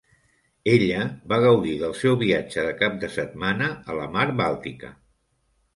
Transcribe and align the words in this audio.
Ella 0.71 1.01
va 1.33 1.39
gaudir 1.43 1.75
del 1.83 1.93
seu 1.99 2.17
viatge 2.23 2.65
de 2.69 2.75
cap 2.81 2.97
de 3.05 3.11
setmana 3.19 3.73
a 3.95 4.01
la 4.03 4.13
mar 4.19 4.29
Bàltica. 4.43 4.97